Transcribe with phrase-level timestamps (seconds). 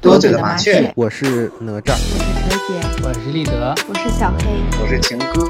[0.00, 4.44] 多嘴的麻雀，我是哪吒，我是蛇姐，我是立德，我是小黑，
[4.80, 5.48] 我是情歌。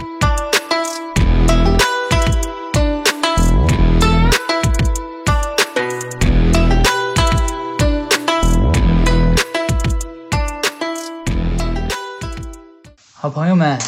[13.13, 13.79] 好朋友们，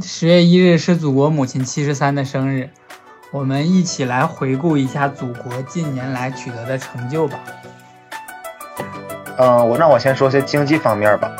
[0.00, 2.70] 十月一日是祖国母亲七十三的生日，
[3.30, 7.38] 我们一起来回顾一下祖国近年来取得的成就吧。
[9.42, 11.32] 嗯，我让我先说些经济方面吧，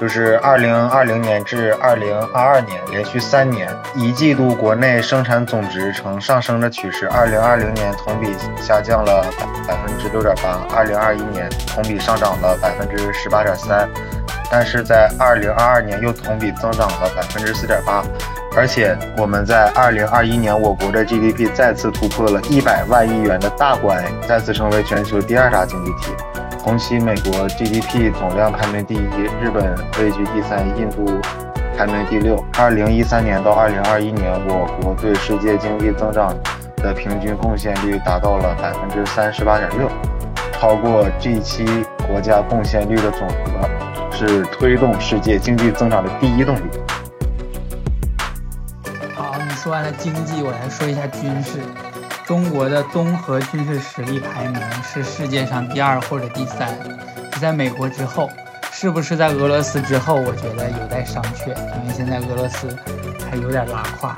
[0.00, 9.24] 就是二零二零年至二零二二年连续三年一季度国内生产总值呈上升的趋势，二零二零年同比下降了
[9.64, 13.88] 百分之六点八，二零二一年同比上涨了百分之十八点三。
[14.50, 18.02] 但是在二零二二年又同比增长了百分之四点八，
[18.56, 26.12] 而且我们在二零二一年我国的 GDP 再次突破了一百万亿元的大关，再次成为全球第二大经济体。
[26.62, 28.98] 同期美国 GDP 总量排名第一，
[29.42, 31.06] 日本位居第三，印度
[31.76, 32.44] 排名第六。
[32.58, 36.36] 二零一三年到二零二一年，我国对世界经济增长
[36.76, 39.90] 的平均贡献率达到了百分之三十八点六，
[40.52, 41.66] 超过 G7
[42.06, 43.68] 国家贡献率的总和。
[44.12, 46.60] 是推动世界经济增长的第一动力。
[49.14, 51.60] 好，你说完了经济，我来说一下军事。
[52.30, 56.68] 中国的综合军事实力排名是世界上第二或者第三，
[57.32, 58.30] 是在美国之后。
[58.70, 60.14] 是不是在俄罗斯之后？
[60.14, 62.68] 我觉得有待商榷，因为现在俄罗斯
[63.28, 64.14] 还有点拉胯。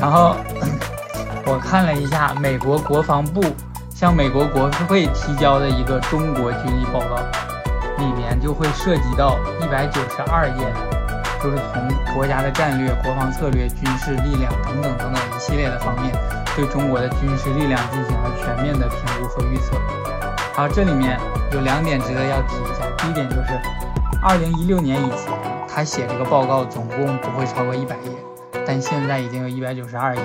[0.00, 0.34] 然后
[1.44, 3.44] 我看了一下美国国防部
[3.94, 7.16] 向美国国会提交的一个中国军力报告。
[7.98, 10.66] 里面就会涉及到一百九十二页，
[11.40, 16.12] 就是从国家的战略、国防策略、军事力量等等等等一系列的方面，
[16.56, 19.76] 对中国的军事力量进行了全面的评估和预测。
[20.54, 21.20] 好，这里面
[21.52, 22.86] 有两点值得要提一下。
[22.96, 23.60] 第一点就是，
[24.22, 25.30] 二零一六年以前
[25.68, 28.10] 他写这个报告总共不会超过一百页，
[28.66, 30.22] 但现在已经有一百九十二页。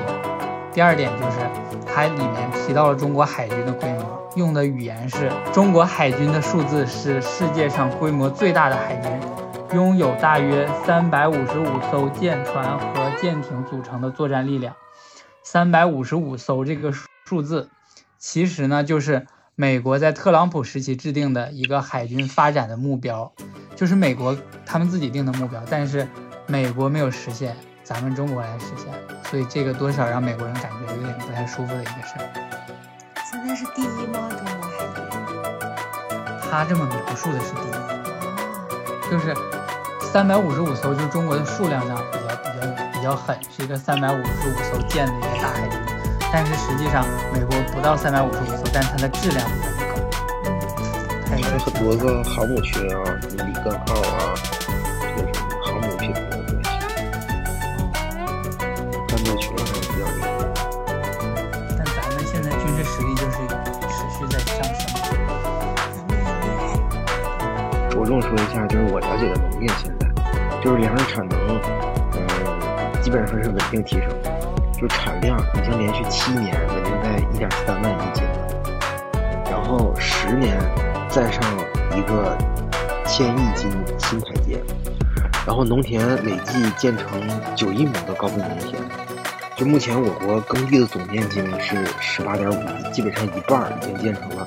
[0.71, 1.37] 第二点就是，
[1.85, 4.31] 它里面提到了中国海军的规模。
[4.37, 9.11] 用的语言是中国海军的数字是世界上规模最大的海军，
[9.75, 14.73] 拥有大约三百五十五艘舰船和舰艇组成的作战力量。
[15.51, 16.93] 三百五十五艘这个
[17.25, 17.69] 数字，
[18.17, 23.33] 其实呢就是美国在特朗普时期制定的一个海军发展的目标，
[23.75, 26.07] 就是美国他们自己定的目标，但是
[26.47, 27.53] 美国没有实现，
[27.83, 28.93] 咱们中国来实现，
[29.29, 32.31] 所以这个多少让美国人感觉有点不太舒服的一个事儿。
[33.29, 34.29] 现在是第一吗？
[34.29, 36.49] 中国海军？
[36.49, 39.35] 他这么描述的是第一，就是
[39.99, 41.97] 三百五十五艘，就是中国的数量上
[43.01, 45.79] 比较狠，是一个三百五十五艘舰的一个大海军。
[46.31, 47.03] 但是实际上，
[47.33, 49.95] 美国不到三百五十五艘，但它的质量比较高。
[51.27, 54.37] 还有很多个航母群啊，什么里根号啊，
[55.17, 56.69] 这个什么航母品的东西，
[59.07, 60.27] 战斗群还是比较厉害。
[61.75, 63.37] 但咱们现在军事实力就是
[63.89, 64.77] 持续在上升。
[67.89, 70.07] 着重说一下，就是我了解的农业现在，
[70.63, 71.59] 就是粮食产能，嗯，
[73.11, 74.07] 基本上是稳定提升，
[74.79, 80.57] 就产量已经连续七年稳定在一点三万亿斤了，然后十年
[81.09, 81.43] 再上
[81.93, 82.37] 一个
[83.05, 84.63] 千亿斤新台阶，
[85.45, 87.05] 然后农田累计建成
[87.53, 88.81] 九亿亩的高分农田。
[89.57, 94.45] 就目前我国耕地的总面积呢是十八点五亿，基本上一半已经建成了，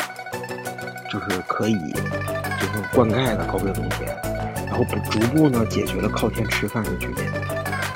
[1.10, 4.08] 就是可以就是灌溉的高标农田，
[4.66, 7.30] 然后逐步呢解决了靠天吃饭的局面，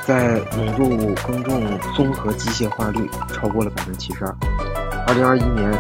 [0.08, 4.34] 在农作物耕种综合机械化率超过了百分之七十二。
[5.06, 5.70] 二零二一年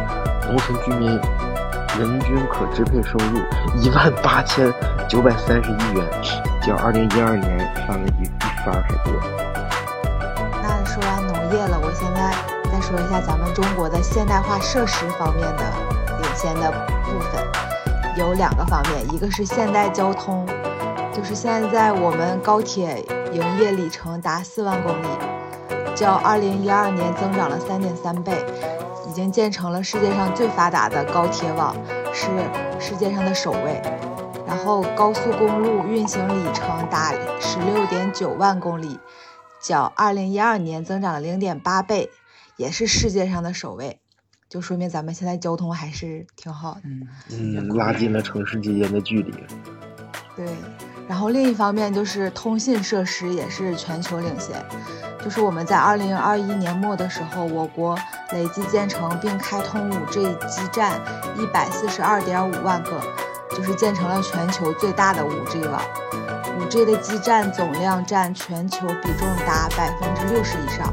[0.46, 1.18] 农村居民
[1.98, 3.40] 人均可支配收入
[3.80, 4.70] 一万八千
[5.08, 6.06] 九百三十一元，
[6.60, 9.14] 较二零一二年翻了一一番还多。
[10.62, 12.30] 那说完农业了，我现在
[12.70, 15.64] 再说一下咱们中国的现代化设施方面的
[16.20, 16.70] 领先的
[17.02, 17.42] 部分，
[18.18, 20.46] 有两个方面，一个是现代交通，
[21.18, 25.06] 就是现在我们高铁营业里程达四万公里，
[25.96, 28.32] 较二零一二年增长了三点三倍，
[29.08, 31.74] 已经建成了世界上最发达的高铁网，
[32.14, 32.28] 是
[32.78, 33.82] 世界上的首位。
[34.46, 39.00] 然后高速公路运行里程达十六点九万公里。
[39.60, 42.10] 较二零一二年增长了零点八倍，
[42.56, 43.98] 也是世界上的首位，
[44.48, 46.82] 就说明咱们现在交通还是挺好的。
[47.32, 49.34] 嗯，拉近了城市之间的距离。
[50.36, 50.46] 对，
[51.08, 54.62] 然后另一方面就是通信设施也是全球领先，
[55.24, 57.98] 就是我们在二零二一年末的时候，我国
[58.32, 61.00] 累计建成并开通五 G 基站
[61.38, 63.00] 一百四十二点五万个，
[63.56, 65.80] 就是建成了全球最大的 5G 网。
[66.60, 70.92] 5G 的基站总量占全球比重达百分之六十以上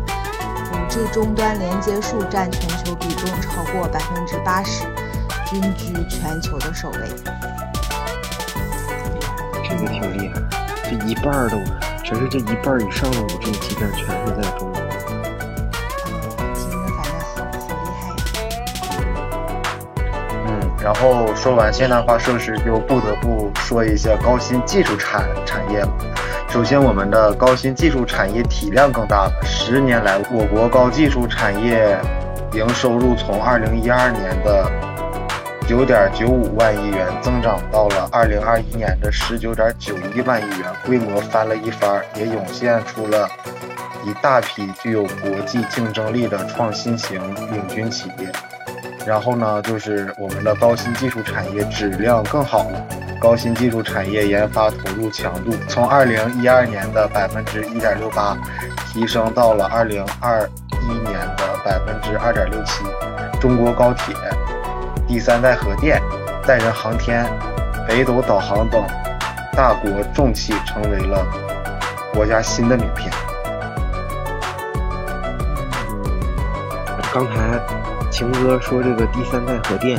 [0.72, 4.86] ，5G 终端连接数占全球比重超过百分之八十，
[5.46, 7.55] 均居全球的首位。
[9.78, 10.40] 这个挺厉害，
[10.84, 11.58] 这一半儿都，
[12.02, 14.80] 全是这一半以上的 5G 基站全是在中国。
[16.56, 19.34] 听着反正好好厉害呀。
[20.48, 20.50] 嗯，
[20.82, 25.90] 然后说完现代化设施，就不得不说一下高新技术产产业了。
[26.48, 29.34] 首先，我们的高新技术产业体量更大了。
[29.44, 32.00] 十年来，我国高技术产业
[32.54, 34.72] 营收入从2012年的
[35.68, 43.28] 9.95万亿元增长到了2021年的19.91万亿元，规模翻了一番，也涌现出了
[44.06, 47.20] 一大批具有国际竞争力的创新型
[47.52, 48.32] 领军企业。
[49.08, 52.86] 然后呢，就是我们的高新技术产业质量更好了。
[53.20, 58.38] 高新技术产业研发投入强度从2012年的百分之一点六八，
[58.88, 60.48] 提升到了2021
[61.04, 62.84] 年的百分之二点六七。
[63.40, 64.16] 中国高铁、
[65.08, 66.02] 第三代核电、
[66.44, 67.26] 载人航天、
[67.88, 68.84] 北斗导航等
[69.54, 71.26] 大国重器成为了
[72.14, 73.12] 国家新的名片。
[75.90, 76.02] 嗯，
[77.14, 77.60] 刚才
[78.10, 79.98] 秦哥说这个第三代核电，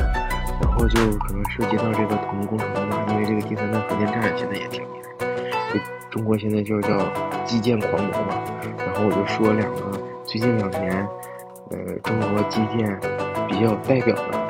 [0.61, 4.87] 然后就可能涉及到这个土木工程了吧，因为这个第三代核电站现在也挺厉
[5.19, 5.25] 害，
[5.73, 5.81] 就
[6.11, 6.99] 中国现在就是叫
[7.45, 8.35] 基建狂魔嘛。
[8.79, 9.83] 然后我就说两个
[10.25, 11.09] 最近两年，
[11.71, 12.99] 呃，中国基建
[13.49, 14.46] 比较有代表的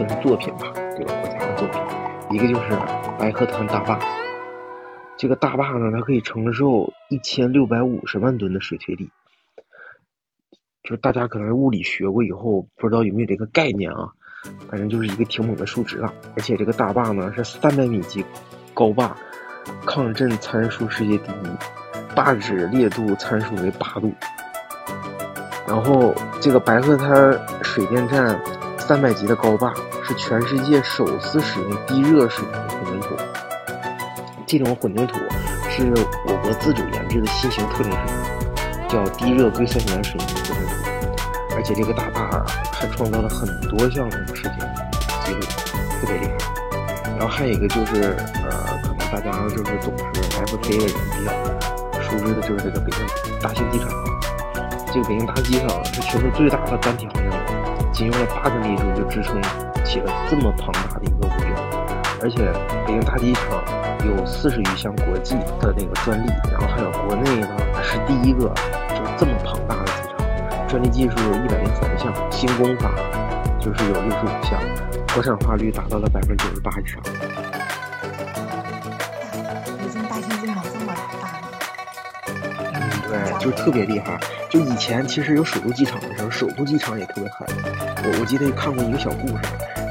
[0.00, 1.82] 算是作品吧，这个国家的作品，
[2.30, 2.70] 一个就是
[3.18, 4.00] 白鹤滩大坝。
[5.18, 9.10] 这个大坝呢，它可以承受一千六百五十万吨的水推力。
[10.82, 14.08] 就是大家可能物理学过以后，不知道有没有这个概念啊？
[14.70, 16.10] 反正就是一个挺猛的数值了。
[16.34, 18.24] 而且这个大坝呢是三百米级
[18.72, 19.14] 高坝，
[19.84, 24.10] 抗震参数世界第一，坝址烈度参数为八度。
[25.68, 28.40] 然后这个白鹤滩水电站
[28.78, 29.72] 三百级的高坝
[30.10, 33.14] 是全世界首次使用低热水混凝土。
[34.44, 35.14] 这种混凝土
[35.70, 35.86] 是
[36.26, 40.74] 我国自主研制的新型特种水泥，叫低热硅酸盐水泥混凝土。
[41.54, 44.58] 而且这个大坝还创造了很多项世界
[45.24, 45.40] 纪录，
[46.00, 46.34] 特别厉害。
[47.16, 48.50] 然后还有一个就是，呃，
[48.82, 50.04] 可能大家就是总是
[50.44, 51.30] FC 的人比较
[52.02, 53.88] 熟知的就是这个北京大兴机场。
[54.92, 59.40] 这个北京大兴机场是全球最大的单体航站楼，仅用了八根立柱就支撑
[59.90, 61.50] 起了这么庞大的一个物流。
[62.22, 62.36] 而且
[62.86, 63.60] 北京大机场
[64.06, 67.48] 有四十余项国际的那个专利，然后还有国内呢
[67.82, 68.54] 是第一个
[68.90, 70.68] 就这么庞大的机场。
[70.68, 72.92] 专利技术有一百零三项，新工法
[73.58, 74.60] 就是有六十五项，
[75.12, 77.02] 国产化率达到了百分之九十八以上。
[79.76, 81.48] 北京大兴机场这么大呢？
[82.74, 82.78] 嗯，
[83.08, 84.20] 对，就特别厉害。
[84.48, 87.48] 就以前其实有首都机场的时候，首都机场也特别狠。
[88.04, 89.42] 我我记得看过一个小故事，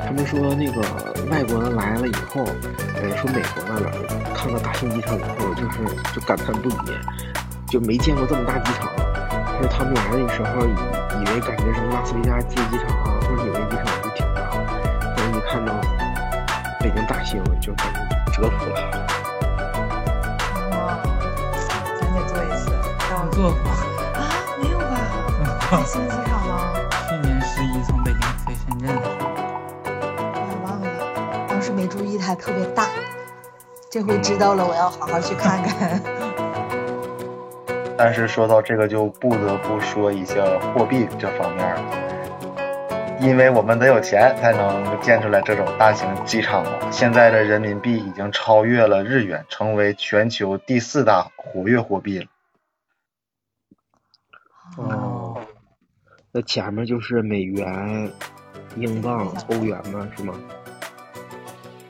[0.10, 0.82] 他们说那个
[1.30, 2.44] 外国人来了以后，
[2.96, 3.92] 呃，说美国那来
[4.34, 5.78] 看到大兴机场以后，就是
[6.16, 6.74] 就感叹不已，
[7.70, 8.90] 就没见过这么大机场。
[9.56, 10.74] 就是他们来的时候以
[11.22, 14.50] 以为感觉什么拉斯维加斯机场啊或者纽约机场就挺大，
[15.16, 15.80] 但是你看到
[16.80, 18.00] 北京大兴就感觉
[18.34, 18.76] 折服了。
[20.72, 20.98] 哇，
[22.00, 22.72] 咱得做一次，
[23.12, 23.70] 让我做过，
[24.18, 24.26] 啊？
[24.60, 24.90] 没有吧？
[25.70, 26.29] 大兴机场
[32.30, 32.88] 还特别大，
[33.90, 36.00] 这回知道了，我要好好去看看。
[37.98, 41.82] 但是说到这个，就不得不说一下货币这方面了，
[43.20, 46.92] 因为我们得有钱才能建出来这种大型机场嘛。
[46.92, 52.28] 现在的人民币已经超越了日元，成为全球第四大活跃货币了。
[54.78, 55.42] 哦，
[56.32, 58.12] 那前面就是美元、
[58.76, 60.36] 英镑、欧元嘛，是吗？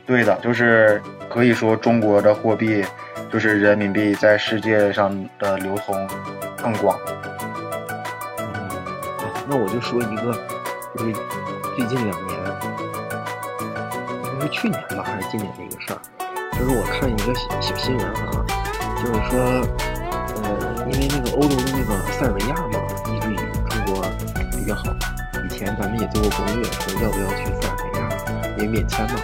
[0.09, 0.99] 对的，就是
[1.29, 2.83] 可以说中国的货币。
[3.31, 5.95] 就是人民币在世界上的流通
[6.57, 6.97] 更广。
[8.39, 8.67] 嗯，
[9.47, 10.33] 那我就说一个，
[10.97, 11.13] 就是
[11.77, 12.39] 最近两年，
[14.23, 15.99] 应该是去年吧还是今年的一个事儿，
[16.57, 18.43] 就是我看一个小新闻啊，
[18.97, 19.39] 就是说，
[20.41, 20.47] 呃，
[20.91, 22.81] 因为那个欧洲的那个塞尔维亚嘛，
[23.13, 23.35] 一直与
[23.69, 24.03] 中国
[24.57, 24.85] 比较好，
[25.45, 28.09] 以前咱们也做过攻略，说要不要去塞尔维亚，
[28.57, 29.19] 因为免签嘛。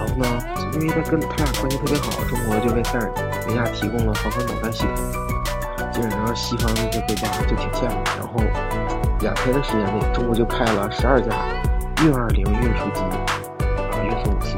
[0.00, 0.24] 然后呢，
[0.72, 3.12] 因为他跟他俩关系特别好，中国就为塞尔
[3.48, 8.00] 维亚提供了防空导弹系统，基本上西方那些国家就挺羡慕。
[8.16, 8.40] 然后
[9.20, 11.28] 两天的时间内，中国就派了十二架
[12.02, 14.56] 运二零运输机啊运送武器，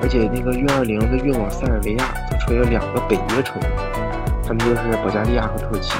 [0.00, 3.70] 而且那个运二零的运往塞尔维亚，它吹了两个北约成员，
[4.42, 5.92] 他们就是保加利亚和土耳其。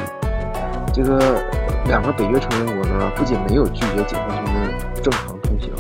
[0.91, 1.45] 这个
[1.85, 5.71] 两个北约成员国呢，不仅没有拒绝解放军的正常通行，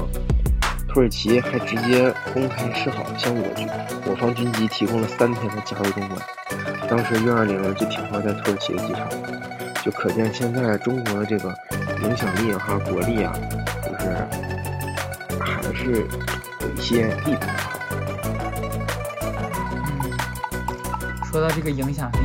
[0.92, 3.68] 土耳其还直接公开示好，向我军
[4.04, 6.20] 我方军机提供了三天的加油中转。
[6.88, 9.09] 当时运二零就停靠在土耳其的机场，
[9.85, 11.54] 就可见现在中国的这个
[12.02, 13.32] 影响力哈国力啊，
[13.85, 14.26] 就是
[15.38, 16.04] 还是
[16.61, 17.70] 有一些地方好。
[19.30, 20.11] 嗯，
[21.30, 22.18] 说到这个影响力，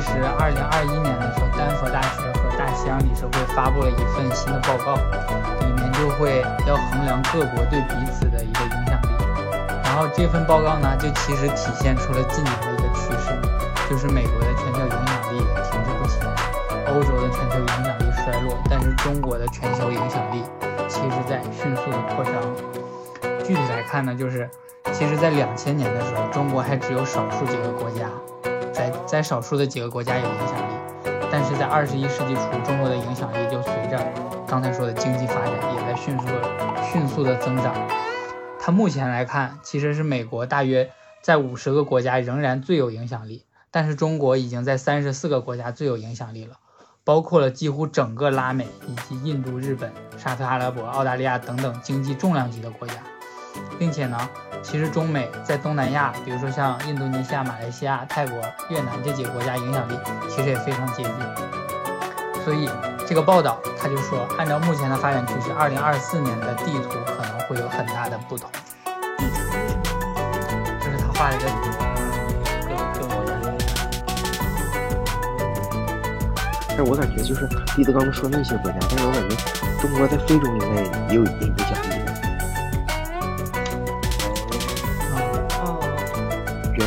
[0.00, 9.08] 其实二零二一年的时候，丹佛大学和大西洋理事会发布了一份新的报告，里面就会要衡量各国对彼此的一个影响力。
[9.84, 13.32] 然后这份报告呢，就其实体现出了近年的一个趋势，
[13.88, 15.38] 就是美国的全球影响力
[15.70, 16.26] 停滞不前，
[16.88, 20.42] 欧洲的全球影响力衰落，但是中国的全球影响力
[20.88, 22.34] 其实在迅速的扩张。
[23.44, 24.48] 具体来看呢，就是
[24.92, 28.06] 其实在两千年的时候，中国还只有少数几个国家，
[28.72, 30.72] 在在少数的几个国家有影响力，
[31.30, 33.98] 但是在二十一世纪初，中国的影响力就随着
[34.46, 36.26] 刚才说的经济发展，也在迅速
[36.90, 37.74] 迅速的增长。
[38.58, 46.58] 它目前来看，其实是美国大约在五十个国家仍然最有影响力，但是中国已经在三十四个国家最有影响力了，
[47.04, 52.94] 包括了几乎整个拉美以及印度、日本、沙特阿拉伯、澳大利亚等等经济重量级的国家，
[53.78, 54.16] 并且呢，
[54.62, 61.14] 其实中美在东南亚，比如说像印度尼西亚、马来西亚、泰国、越南这几个国家影响力其实也非常接近，
[62.44, 62.68] 所以
[63.06, 68.48] 这个报道他就说，按照目前的发展趋势，二零二四年的地图可能会有很大的不同。
[70.80, 71.46] 就是他画了一个
[72.68, 73.30] 各各国的。
[76.68, 79.36] 但是我感觉就是李德刚说那些国家，但是我感觉
[79.80, 80.66] 中国在非洲应该
[81.08, 81.91] 也有一定影响力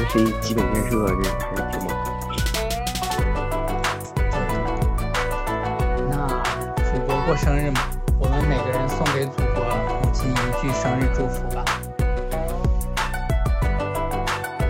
[0.06, 0.16] 的。
[0.16, 1.90] 哦，原飞基本建设这还是挺猛。
[6.10, 6.14] 那
[6.84, 7.82] 祖国过生日嘛，
[8.20, 9.64] 我们每个人送给祖国
[10.02, 11.64] 母亲一句生日祝福吧。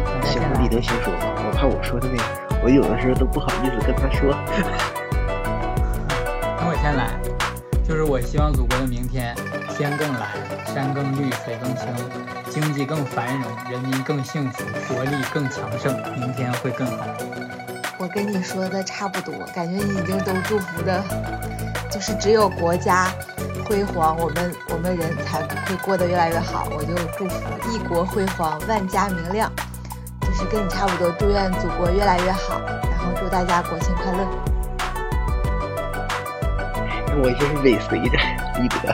[0.08, 2.24] 那行李德先说吧，我怕我说的那个，
[2.64, 4.34] 我有的时候都不好意思跟他说。
[6.58, 7.12] 那我先来，
[7.88, 9.36] 就是我希望祖国的明天
[9.78, 10.30] 天更蓝，
[10.74, 11.88] 山更绿，水更清，
[12.50, 17.06] 经济更繁荣，人民更幸福，国力更强盛，明天会更好。
[18.00, 21.04] 我跟你说的差不多，感觉你已经都祝福的，
[21.92, 23.08] 就是只有国家
[23.70, 26.68] 辉煌，我们我们人才会过得越来越好。
[26.72, 27.40] 我就祝福
[27.72, 29.52] 一国辉煌，万家明亮，
[30.22, 34.55] 就是跟你差不多，祝愿祖国越来越好，然后祝大家国庆快乐。
[37.18, 38.18] 我就是尾随着
[38.62, 38.94] 一德，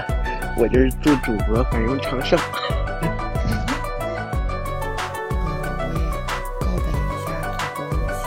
[0.58, 2.40] 我就是祝祖国繁荣昌盛。
[3.01, 3.10] 嗯，
[5.72, 6.01] 我也
[6.60, 7.25] 告白一下
[7.58, 8.24] 祖国母亲，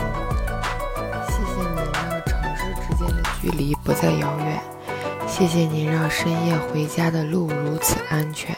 [1.27, 4.59] 谢谢您让城市之间的距离不再遥远，
[5.27, 8.55] 谢谢您让深夜回家的路如此安全，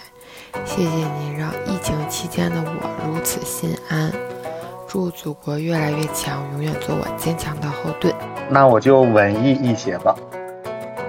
[0.66, 4.12] 谢谢您让疫情期间的我如此心安。
[4.88, 8.14] 祝祖国越来越强，永远做我坚强的后盾。
[8.50, 10.16] 那我就文艺一些吧。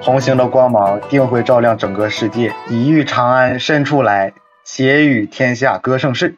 [0.00, 4.32] 红星的光芒定会照亮整个世界，一遇长安伸出来，
[4.64, 6.36] 且与天下歌盛世。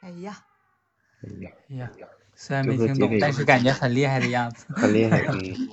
[0.00, 0.38] 哎呀，
[1.22, 1.88] 哎呀，哎呀，
[2.34, 4.66] 虽然没听懂但是感觉很厉害的样子。
[4.74, 5.68] 很厉害，嗯，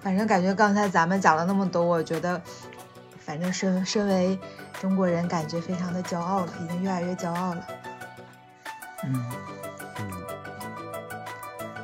[0.00, 2.40] 反正感觉刚才咱们讲了那么多，我觉得，
[3.18, 4.38] 反正身身为
[4.80, 7.66] 中国人，感觉非常的骄傲了，已经越来越骄傲了。
[9.04, 9.24] 嗯，
[10.00, 10.12] 嗯，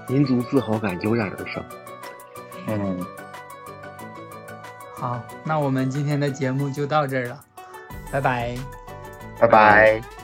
[0.09, 1.65] 民族自豪感油然而生。
[2.67, 3.05] 嗯，
[5.01, 7.41] 好，那我们今天的节目就到这儿了，
[8.13, 8.55] 拜拜。
[9.39, 10.20] 拜拜。